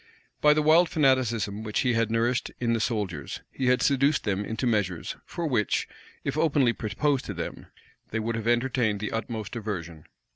[0.41, 4.43] By the wild fanaticism which he had nourished in the soldiers, he had seduced them
[4.43, 5.87] into measures, for which,
[6.23, 7.67] if openly proposed to them,
[8.09, 10.05] they would have entertained the utmost aversion.